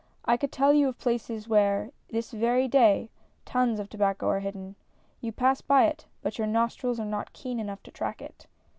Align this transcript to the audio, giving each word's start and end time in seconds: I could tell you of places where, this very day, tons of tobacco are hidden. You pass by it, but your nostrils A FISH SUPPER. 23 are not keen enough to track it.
I 0.25 0.35
could 0.35 0.51
tell 0.51 0.73
you 0.73 0.87
of 0.87 0.97
places 0.97 1.47
where, 1.47 1.91
this 2.09 2.31
very 2.31 2.67
day, 2.67 3.11
tons 3.45 3.79
of 3.79 3.87
tobacco 3.87 4.29
are 4.29 4.39
hidden. 4.39 4.75
You 5.19 5.31
pass 5.31 5.61
by 5.61 5.85
it, 5.85 6.07
but 6.23 6.39
your 6.39 6.47
nostrils 6.47 6.97
A 6.97 7.03
FISH 7.03 7.03
SUPPER. 7.03 7.09
23 7.09 7.09
are 7.09 7.17
not 7.19 7.33
keen 7.33 7.59
enough 7.59 7.83
to 7.83 7.91
track 7.91 8.19
it. 8.19 8.47